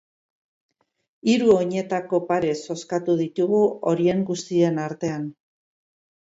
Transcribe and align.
Hiru 1.33 1.51
oinetako 1.55 2.19
pare 2.29 2.53
zozkatu 2.63 3.17
ditugu 3.21 3.61
horien 3.93 4.25
guztien 4.31 4.83
artean. 4.87 5.29